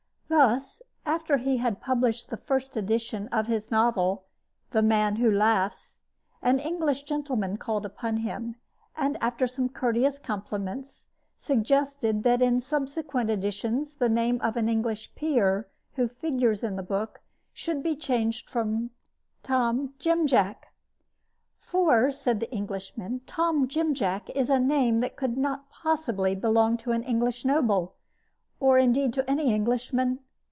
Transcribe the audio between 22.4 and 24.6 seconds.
Englishman, "Tom Jim Jack is